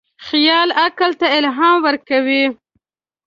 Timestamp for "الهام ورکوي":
1.37-2.45